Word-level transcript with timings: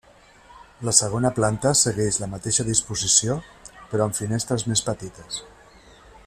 La 0.87 0.93
segona 0.99 1.31
planta 1.39 1.73
segueix 1.81 2.17
la 2.23 2.29
mateixa 2.33 2.65
disposició, 2.71 3.37
però 3.93 4.07
amb 4.09 4.19
finestres 4.23 4.67
més 4.73 4.83
petites. 4.91 5.41